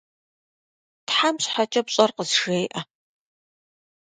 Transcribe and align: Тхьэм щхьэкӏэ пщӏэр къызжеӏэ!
Тхьэм 1.07 1.35
щхьэкӏэ 1.43 1.81
пщӏэр 1.85 2.11
къызжеӏэ! 2.15 2.81